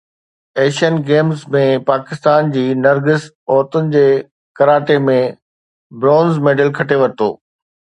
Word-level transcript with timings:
Asian 0.59 0.95
Games 1.09 1.43
۾ 1.55 1.61
Pakistan 1.89 2.49
جي 2.55 2.63
نرگس 2.85 3.27
عورتن 3.51 3.93
جي 3.97 4.03
ڪراٽي 4.61 4.99
۾ 5.13 5.21
برونز 6.01 6.43
ميڊل 6.49 6.77
کٽي 6.81 7.03
ورتو 7.05 7.33